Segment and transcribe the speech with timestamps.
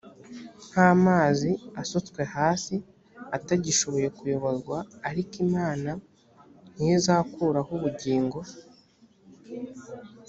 [0.69, 1.49] nk amazi
[1.81, 2.75] asutswe hasi
[3.37, 4.77] atagishoboye kuyorwa
[5.09, 5.91] ariko imana
[6.75, 8.39] ntizakuraho ubugingo